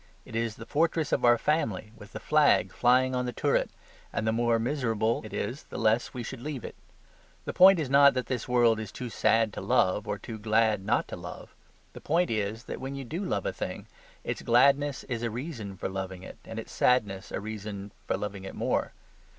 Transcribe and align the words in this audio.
It 0.25 0.35
is 0.35 0.55
the 0.55 0.65
fortress 0.65 1.11
of 1.11 1.23
our 1.23 1.37
family, 1.37 1.91
with 1.95 2.11
the 2.13 2.19
flag 2.19 2.71
flying 2.73 3.13
on 3.13 3.27
the 3.27 3.31
turret, 3.31 3.69
and 4.11 4.25
the 4.25 4.31
more 4.31 4.57
miserable 4.57 5.21
it 5.23 5.31
is 5.31 5.65
the 5.65 5.77
less 5.77 6.11
we 6.11 6.23
should 6.23 6.41
leave 6.41 6.63
it. 6.65 6.73
The 7.45 7.53
point 7.53 7.77
is 7.77 7.87
not 7.87 8.15
that 8.15 8.25
this 8.25 8.47
world 8.47 8.79
is 8.79 8.91
too 8.91 9.11
sad 9.11 9.53
to 9.53 9.61
love 9.61 10.07
or 10.07 10.17
too 10.17 10.39
glad 10.39 10.83
not 10.83 11.07
to 11.09 11.15
love; 11.15 11.53
the 11.93 12.01
point 12.01 12.31
is 12.31 12.63
that 12.63 12.81
when 12.81 12.95
you 12.95 13.03
do 13.03 13.23
love 13.23 13.45
a 13.45 13.53
thing, 13.53 13.85
its 14.23 14.41
gladness 14.41 15.03
is 15.03 15.21
a 15.21 15.29
reason 15.29 15.77
for 15.77 15.87
loving 15.87 16.23
it, 16.23 16.39
and 16.45 16.57
its 16.57 16.71
sadness 16.71 17.31
a 17.31 17.39
reason 17.39 17.91
for 18.07 18.17
loving 18.17 18.43
it 18.43 18.55
more. 18.55 18.93